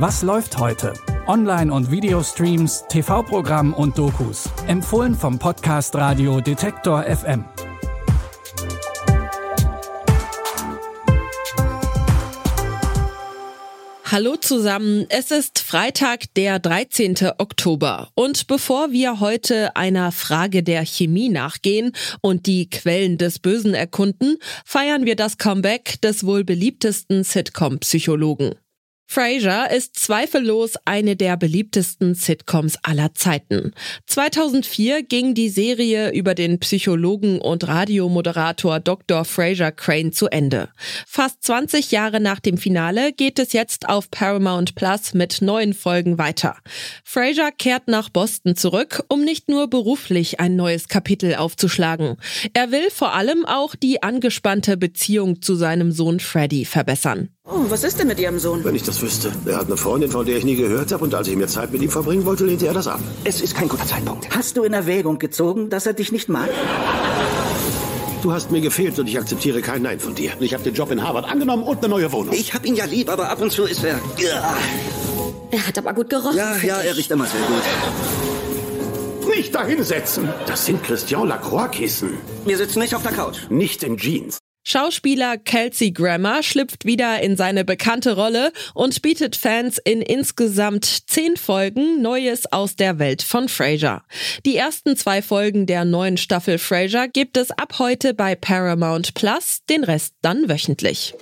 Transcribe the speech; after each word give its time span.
Was 0.00 0.22
läuft 0.22 0.58
heute? 0.58 0.94
Online- 1.26 1.72
und 1.72 1.90
Videostreams, 1.90 2.84
TV-Programm 2.88 3.74
und 3.74 3.98
Dokus. 3.98 4.48
Empfohlen 4.68 5.12
vom 5.12 5.40
Podcast 5.40 5.96
Radio 5.96 6.40
Detektor 6.40 7.02
FM. 7.02 7.44
Hallo 14.04 14.36
zusammen, 14.36 15.06
es 15.08 15.32
ist 15.32 15.58
Freitag, 15.58 16.32
der 16.34 16.60
13. 16.60 17.32
Oktober. 17.38 18.10
Und 18.14 18.46
bevor 18.46 18.92
wir 18.92 19.18
heute 19.18 19.74
einer 19.74 20.12
Frage 20.12 20.62
der 20.62 20.86
Chemie 20.86 21.28
nachgehen 21.28 21.90
und 22.20 22.46
die 22.46 22.70
Quellen 22.70 23.18
des 23.18 23.40
Bösen 23.40 23.74
erkunden, 23.74 24.36
feiern 24.64 25.06
wir 25.06 25.16
das 25.16 25.38
Comeback 25.38 26.00
des 26.02 26.24
wohl 26.24 26.44
beliebtesten 26.44 27.24
Sitcom-Psychologen. 27.24 28.54
Frasier 29.10 29.70
ist 29.74 29.98
zweifellos 29.98 30.74
eine 30.84 31.16
der 31.16 31.38
beliebtesten 31.38 32.14
Sitcoms 32.14 32.76
aller 32.82 33.14
Zeiten. 33.14 33.72
2004 34.06 35.02
ging 35.02 35.32
die 35.32 35.48
Serie 35.48 36.12
über 36.12 36.34
den 36.34 36.60
Psychologen 36.60 37.40
und 37.40 37.66
Radiomoderator 37.66 38.80
Dr. 38.80 39.24
Frasier 39.24 39.72
Crane 39.72 40.12
zu 40.12 40.28
Ende. 40.28 40.68
Fast 41.06 41.42
20 41.42 41.90
Jahre 41.90 42.20
nach 42.20 42.38
dem 42.38 42.58
Finale 42.58 43.14
geht 43.14 43.38
es 43.38 43.54
jetzt 43.54 43.88
auf 43.88 44.10
Paramount 44.10 44.74
Plus 44.74 45.14
mit 45.14 45.40
neuen 45.40 45.72
Folgen 45.72 46.18
weiter. 46.18 46.58
Frasier 47.02 47.50
kehrt 47.50 47.88
nach 47.88 48.10
Boston 48.10 48.56
zurück, 48.56 49.02
um 49.08 49.24
nicht 49.24 49.48
nur 49.48 49.70
beruflich 49.70 50.38
ein 50.38 50.54
neues 50.54 50.86
Kapitel 50.86 51.34
aufzuschlagen. 51.34 52.18
Er 52.52 52.72
will 52.72 52.90
vor 52.90 53.14
allem 53.14 53.46
auch 53.46 53.74
die 53.74 54.02
angespannte 54.02 54.76
Beziehung 54.76 55.40
zu 55.40 55.54
seinem 55.54 55.92
Sohn 55.92 56.20
Freddy 56.20 56.66
verbessern. 56.66 57.30
Oh, 57.50 57.64
was 57.70 57.82
ist 57.82 57.98
denn 57.98 58.08
mit 58.08 58.20
Ihrem 58.20 58.38
Sohn? 58.38 58.62
Wenn 58.62 58.74
ich 58.74 58.82
das 58.82 59.00
wüsste. 59.00 59.32
Er 59.46 59.56
hat 59.56 59.66
eine 59.66 59.78
Freundin, 59.78 60.10
von 60.10 60.26
der 60.26 60.36
ich 60.36 60.44
nie 60.44 60.56
gehört 60.56 60.92
habe, 60.92 61.02
und 61.04 61.14
als 61.14 61.28
ich 61.28 61.36
mir 61.36 61.46
Zeit 61.46 61.72
mit 61.72 61.80
ihm 61.80 61.88
verbringen 61.90 62.26
wollte, 62.26 62.44
lehnte 62.44 62.66
er 62.66 62.74
das 62.74 62.86
ab. 62.86 63.00
Es 63.24 63.40
ist 63.40 63.54
kein 63.56 63.68
guter 63.68 63.86
Zeitpunkt. 63.86 64.28
Hast 64.36 64.58
du 64.58 64.64
in 64.64 64.74
Erwägung 64.74 65.18
gezogen, 65.18 65.70
dass 65.70 65.86
er 65.86 65.94
dich 65.94 66.12
nicht 66.12 66.28
mag? 66.28 66.50
Du 68.22 68.32
hast 68.32 68.50
mir 68.50 68.60
gefehlt 68.60 68.98
und 68.98 69.06
ich 69.08 69.18
akzeptiere 69.18 69.62
kein 69.62 69.80
Nein 69.80 69.98
von 69.98 70.14
dir. 70.14 70.32
Ich 70.40 70.52
habe 70.52 70.62
den 70.62 70.74
Job 70.74 70.90
in 70.90 71.02
Harvard 71.02 71.24
angenommen 71.24 71.62
und 71.62 71.78
eine 71.78 71.88
neue 71.88 72.12
Wohnung. 72.12 72.34
Ich 72.34 72.52
hab 72.52 72.66
ihn 72.66 72.74
ja 72.74 72.84
lieb, 72.84 73.08
aber 73.08 73.30
ab 73.30 73.40
und 73.40 73.50
zu 73.50 73.64
ist 73.64 73.82
er... 73.82 73.98
Er 75.50 75.66
hat 75.66 75.78
aber 75.78 75.94
gut 75.94 76.10
gerochen. 76.10 76.36
Ja, 76.36 76.54
ja, 76.58 76.80
er 76.80 76.96
riecht 76.96 77.10
immer 77.10 77.24
sehr 77.24 77.40
gut. 77.40 77.62
Nicht 79.34 79.54
dahinsetzen. 79.54 80.28
Das 80.46 80.66
sind 80.66 80.82
Christian 80.82 81.28
Lacroix-Kissen. 81.28 82.10
Wir 82.44 82.58
sitzen 82.58 82.80
nicht 82.80 82.94
auf 82.94 83.02
der 83.02 83.12
Couch. 83.12 83.48
Nicht 83.48 83.82
in 83.82 83.96
Jeans. 83.96 84.38
Schauspieler 84.70 85.38
Kelsey 85.38 85.92
Grammer 85.92 86.42
schlüpft 86.42 86.84
wieder 86.84 87.22
in 87.22 87.38
seine 87.38 87.64
bekannte 87.64 88.16
Rolle 88.16 88.52
und 88.74 89.00
bietet 89.00 89.34
Fans 89.34 89.78
in 89.78 90.02
insgesamt 90.02 90.84
zehn 91.08 91.38
Folgen 91.38 92.02
Neues 92.02 92.52
aus 92.52 92.76
der 92.76 92.98
Welt 92.98 93.22
von 93.22 93.48
Frasier. 93.48 94.02
Die 94.44 94.58
ersten 94.58 94.94
zwei 94.94 95.22
Folgen 95.22 95.64
der 95.64 95.86
neuen 95.86 96.18
Staffel 96.18 96.58
Frasier 96.58 97.08
gibt 97.08 97.38
es 97.38 97.50
ab 97.50 97.78
heute 97.78 98.12
bei 98.12 98.34
Paramount 98.34 99.14
Plus, 99.14 99.60
den 99.70 99.84
Rest 99.84 100.16
dann 100.20 100.50
wöchentlich. 100.50 101.14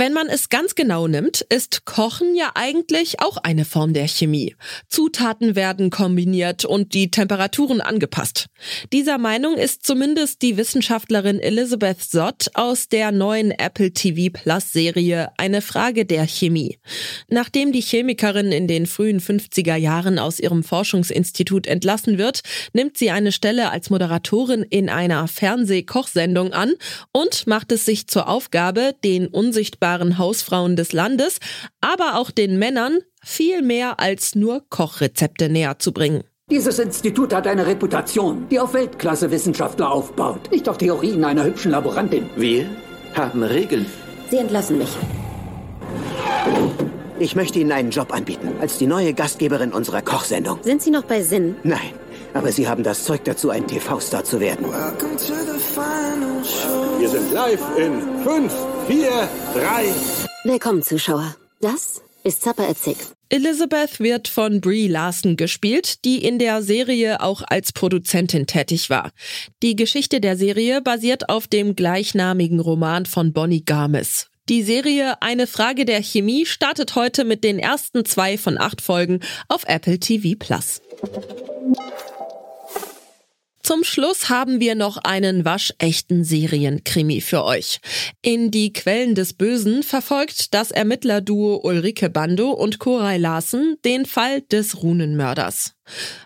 Wenn 0.00 0.14
man 0.14 0.28
es 0.28 0.48
ganz 0.48 0.76
genau 0.76 1.08
nimmt, 1.08 1.42
ist 1.50 1.84
Kochen 1.84 2.34
ja 2.34 2.52
eigentlich 2.54 3.20
auch 3.20 3.36
eine 3.36 3.66
Form 3.66 3.92
der 3.92 4.08
Chemie. 4.08 4.56
Zutaten 4.88 5.56
werden 5.56 5.90
kombiniert 5.90 6.64
und 6.64 6.94
die 6.94 7.10
Temperaturen 7.10 7.82
angepasst. 7.82 8.46
Dieser 8.94 9.18
Meinung 9.18 9.56
ist 9.58 9.86
zumindest 9.86 10.40
die 10.40 10.56
Wissenschaftlerin 10.56 11.38
Elizabeth 11.38 12.00
Sott 12.00 12.46
aus 12.54 12.88
der 12.88 13.12
neuen 13.12 13.50
Apple 13.50 13.92
TV 13.92 14.32
Plus 14.32 14.72
Serie 14.72 15.32
Eine 15.36 15.60
Frage 15.60 16.06
der 16.06 16.26
Chemie. 16.26 16.78
Nachdem 17.28 17.70
die 17.70 17.82
Chemikerin 17.82 18.52
in 18.52 18.68
den 18.68 18.86
frühen 18.86 19.20
50er 19.20 19.76
Jahren 19.76 20.18
aus 20.18 20.40
ihrem 20.40 20.62
Forschungsinstitut 20.62 21.66
entlassen 21.66 22.16
wird, 22.16 22.40
nimmt 22.72 22.96
sie 22.96 23.10
eine 23.10 23.32
Stelle 23.32 23.70
als 23.70 23.90
Moderatorin 23.90 24.62
in 24.62 24.88
einer 24.88 25.28
Fernsehkochsendung 25.28 26.54
an 26.54 26.72
und 27.12 27.46
macht 27.46 27.70
es 27.70 27.84
sich 27.84 28.06
zur 28.06 28.30
Aufgabe, 28.30 28.94
den 29.04 29.26
unsichtbaren 29.26 29.89
Hausfrauen 30.18 30.76
des 30.76 30.92
Landes, 30.92 31.38
aber 31.80 32.16
auch 32.16 32.30
den 32.30 32.58
Männern 32.58 32.98
viel 33.22 33.62
mehr 33.62 34.00
als 34.00 34.34
nur 34.34 34.62
Kochrezepte 34.70 35.48
näher 35.48 35.78
zu 35.78 35.92
bringen. 35.92 36.24
Dieses 36.50 36.78
Institut 36.78 37.32
hat 37.32 37.46
eine 37.46 37.66
Reputation, 37.66 38.48
die 38.50 38.58
auf 38.58 38.74
Weltklasse-Wissenschaftler 38.74 39.90
aufbaut, 39.90 40.50
nicht 40.50 40.68
auf 40.68 40.78
Theorien 40.78 41.24
einer 41.24 41.44
hübschen 41.44 41.70
Laborantin. 41.70 42.28
Wir 42.34 42.66
haben 43.14 43.42
Regeln. 43.42 43.86
Sie 44.30 44.38
entlassen 44.38 44.78
mich. 44.78 44.88
Ich 47.20 47.36
möchte 47.36 47.58
Ihnen 47.58 47.70
einen 47.70 47.90
Job 47.90 48.12
anbieten, 48.12 48.48
als 48.60 48.78
die 48.78 48.86
neue 48.86 49.14
Gastgeberin 49.14 49.72
unserer 49.72 50.02
Kochsendung. 50.02 50.58
Sind 50.62 50.82
Sie 50.82 50.90
noch 50.90 51.04
bei 51.04 51.22
Sinn? 51.22 51.54
Nein, 51.62 51.92
aber 52.34 52.52
Sie 52.52 52.68
haben 52.68 52.82
das 52.82 53.04
Zeug 53.04 53.24
dazu, 53.24 53.50
ein 53.50 53.66
TV-Star 53.66 54.24
zu 54.24 54.40
werden. 54.40 54.66
Wir 56.98 57.08
sind 57.08 57.32
live 57.32 57.62
in 57.76 58.22
5, 58.24 58.52
4, 58.86 59.28
3. 59.54 59.84
Willkommen, 60.44 60.82
Zuschauer. 60.82 61.36
Das 61.60 62.02
ist 62.24 62.42
Zappa 62.42 62.64
Etzig. 62.68 62.96
Elizabeth 63.28 64.00
wird 64.00 64.26
von 64.26 64.60
Brie 64.60 64.88
Larson 64.88 65.36
gespielt, 65.36 66.04
die 66.04 66.24
in 66.24 66.38
der 66.38 66.62
Serie 66.62 67.20
auch 67.20 67.42
als 67.46 67.72
Produzentin 67.72 68.46
tätig 68.46 68.90
war. 68.90 69.12
Die 69.62 69.76
Geschichte 69.76 70.20
der 70.20 70.36
Serie 70.36 70.82
basiert 70.82 71.28
auf 71.28 71.46
dem 71.46 71.76
gleichnamigen 71.76 72.58
Roman 72.58 73.06
von 73.06 73.32
Bonnie 73.32 73.64
Garmis. 73.64 74.26
Die 74.48 74.64
Serie 74.64 75.22
Eine 75.22 75.46
Frage 75.46 75.84
der 75.84 76.02
Chemie 76.02 76.44
startet 76.44 76.96
heute 76.96 77.24
mit 77.24 77.44
den 77.44 77.60
ersten 77.60 78.04
zwei 78.04 78.36
von 78.36 78.58
acht 78.58 78.80
Folgen 78.80 79.20
auf 79.46 79.62
Apple 79.68 80.00
TV 80.00 80.36
Plus. 80.36 80.82
Zum 83.70 83.84
Schluss 83.84 84.28
haben 84.28 84.58
wir 84.58 84.74
noch 84.74 84.96
einen 84.96 85.44
waschechten 85.44 86.24
Serienkrimi 86.24 87.20
für 87.20 87.44
euch. 87.44 87.78
In 88.20 88.50
Die 88.50 88.72
Quellen 88.72 89.14
des 89.14 89.32
Bösen 89.32 89.84
verfolgt 89.84 90.54
das 90.54 90.72
Ermittlerduo 90.72 91.60
Ulrike 91.62 92.10
Bando 92.10 92.50
und 92.50 92.80
Koray 92.80 93.16
Larsen 93.16 93.76
den 93.84 94.06
Fall 94.06 94.40
des 94.40 94.82
Runenmörders. 94.82 95.74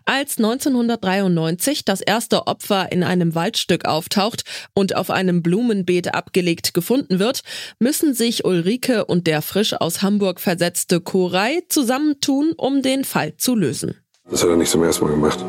Als 0.06 0.38
1993 0.38 1.84
das 1.84 2.00
erste 2.00 2.47
Opfer 2.47 2.91
in 2.91 3.03
einem 3.03 3.34
Waldstück 3.34 3.84
auftaucht 3.84 4.44
und 4.72 4.97
auf 4.97 5.11
einem 5.11 5.43
Blumenbeet 5.43 6.15
abgelegt 6.15 6.72
gefunden 6.72 7.19
wird, 7.19 7.43
müssen 7.78 8.15
sich 8.15 8.47
Ulrike 8.47 9.05
und 9.05 9.26
der 9.26 9.43
frisch 9.43 9.75
aus 9.75 10.00
Hamburg 10.00 10.41
versetzte 10.41 11.03
Koray 11.03 11.61
zusammentun, 11.69 12.55
um 12.56 12.81
den 12.81 13.05
Fall 13.05 13.37
zu 13.37 13.55
lösen. 13.55 13.97
Das 14.31 14.43
hat 14.43 14.49
er 14.49 14.56
nicht 14.56 14.71
zum 14.71 14.82
ersten 14.82 15.05
Mal 15.05 15.11
gemacht. 15.11 15.44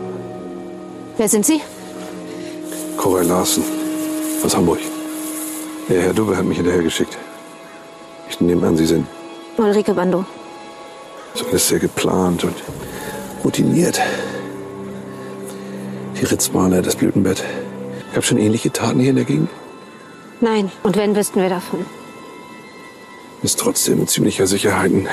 Wer 1.15 1.29
sind 1.29 1.45
Sie? 1.45 1.61
Koray 2.97 3.25
Larsen 3.25 3.63
aus 4.43 4.55
Hamburg. 4.55 4.79
Der 5.89 6.01
Herr 6.01 6.13
Dubbe 6.13 6.35
hat 6.37 6.45
mich 6.45 6.57
hinterhergeschickt. 6.57 7.17
Ich 8.29 8.39
nehme 8.41 8.65
an, 8.67 8.75
Sie 8.77 8.85
sind 8.85 9.05
Ulrike 9.57 9.93
Bando. 9.93 10.25
so 11.35 11.45
alles 11.47 11.67
sehr 11.67 11.79
geplant 11.79 12.43
und 12.43 12.55
routiniert. 13.43 14.01
Die 16.19 16.25
Ritzmaler, 16.25 16.81
das 16.81 16.95
Blütenbett. 16.95 17.43
Gab 18.13 18.23
schon 18.23 18.37
ähnliche 18.37 18.71
Taten 18.71 18.99
hier 18.99 19.09
in 19.11 19.17
der 19.17 19.25
Gegend? 19.25 19.49
Nein. 20.41 20.71
Und 20.83 20.95
wenn, 20.97 21.15
wüssten 21.15 21.41
wir 21.41 21.49
davon. 21.49 21.85
Ist 23.43 23.59
trotzdem 23.59 23.99
mit 23.99 24.09
ziemlicher 24.09 24.47
Sicherheit 24.47 24.91
ein 24.91 25.07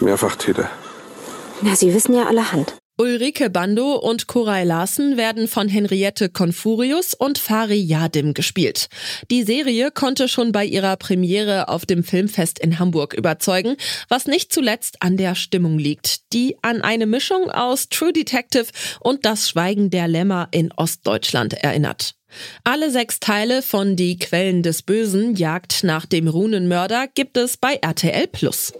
Mehrfachtäter. 0.00 0.68
Na, 1.62 1.74
Sie 1.74 1.92
wissen 1.94 2.14
ja 2.14 2.26
allerhand. 2.26 2.74
Ulrike 2.96 3.50
Bando 3.50 3.96
und 3.96 4.28
Koray 4.28 4.62
Larsen 4.62 5.16
werden 5.16 5.48
von 5.48 5.68
Henriette 5.68 6.28
Confurius 6.28 7.12
und 7.12 7.38
Fari 7.38 7.74
Yadim 7.74 8.34
gespielt. 8.34 8.86
Die 9.32 9.42
Serie 9.42 9.90
konnte 9.90 10.28
schon 10.28 10.52
bei 10.52 10.64
ihrer 10.64 10.96
Premiere 10.96 11.66
auf 11.66 11.86
dem 11.86 12.04
Filmfest 12.04 12.60
in 12.60 12.78
Hamburg 12.78 13.12
überzeugen, 13.14 13.76
was 14.08 14.26
nicht 14.26 14.52
zuletzt 14.52 15.02
an 15.02 15.16
der 15.16 15.34
Stimmung 15.34 15.76
liegt, 15.76 16.32
die 16.32 16.56
an 16.62 16.82
eine 16.82 17.06
Mischung 17.06 17.50
aus 17.50 17.88
True 17.88 18.12
Detective 18.12 18.66
und 19.00 19.24
das 19.24 19.48
Schweigen 19.48 19.90
der 19.90 20.06
Lämmer 20.06 20.46
in 20.52 20.70
Ostdeutschland 20.70 21.54
erinnert. 21.54 22.14
Alle 22.62 22.92
sechs 22.92 23.18
Teile 23.18 23.62
von 23.62 23.96
Die 23.96 24.20
Quellen 24.20 24.62
des 24.62 24.82
Bösen 24.82 25.34
Jagd 25.34 25.82
nach 25.82 26.06
dem 26.06 26.28
Runenmörder 26.28 27.08
gibt 27.12 27.38
es 27.38 27.56
bei 27.56 27.74
RTL 27.74 28.28
Plus. 28.28 28.72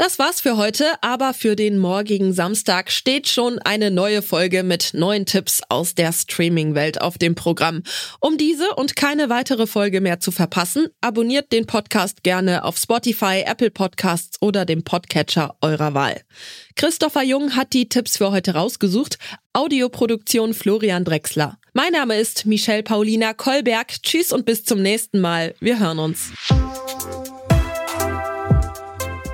Das 0.00 0.18
war's 0.18 0.40
für 0.40 0.56
heute, 0.56 0.86
aber 1.02 1.34
für 1.34 1.56
den 1.56 1.76
morgigen 1.76 2.32
Samstag 2.32 2.90
steht 2.90 3.28
schon 3.28 3.58
eine 3.58 3.90
neue 3.90 4.22
Folge 4.22 4.62
mit 4.62 4.94
neuen 4.94 5.26
Tipps 5.26 5.60
aus 5.68 5.94
der 5.94 6.14
Streaming-Welt 6.14 7.02
auf 7.02 7.18
dem 7.18 7.34
Programm. 7.34 7.82
Um 8.18 8.38
diese 8.38 8.74
und 8.76 8.96
keine 8.96 9.28
weitere 9.28 9.66
Folge 9.66 10.00
mehr 10.00 10.18
zu 10.18 10.30
verpassen, 10.30 10.86
abonniert 11.02 11.52
den 11.52 11.66
Podcast 11.66 12.22
gerne 12.22 12.64
auf 12.64 12.78
Spotify, 12.78 13.42
Apple 13.44 13.70
Podcasts 13.70 14.40
oder 14.40 14.64
dem 14.64 14.84
Podcatcher 14.84 15.54
eurer 15.60 15.92
Wahl. 15.92 16.22
Christopher 16.76 17.22
Jung 17.22 17.54
hat 17.54 17.74
die 17.74 17.90
Tipps 17.90 18.16
für 18.16 18.30
heute 18.30 18.54
rausgesucht. 18.54 19.18
Audioproduktion 19.52 20.54
Florian 20.54 21.04
Drexler. 21.04 21.58
Mein 21.74 21.92
Name 21.92 22.18
ist 22.18 22.46
Michelle 22.46 22.84
Paulina 22.84 23.34
Kolberg. 23.34 24.02
Tschüss 24.02 24.32
und 24.32 24.46
bis 24.46 24.64
zum 24.64 24.80
nächsten 24.80 25.20
Mal. 25.20 25.54
Wir 25.60 25.78
hören 25.78 25.98
uns. 25.98 26.30